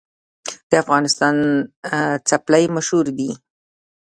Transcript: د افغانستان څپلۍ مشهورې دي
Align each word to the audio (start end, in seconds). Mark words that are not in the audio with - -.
د 0.69 0.71
افغانستان 0.83 1.35
څپلۍ 2.27 2.65
مشهورې 2.75 3.13
دي 3.19 3.31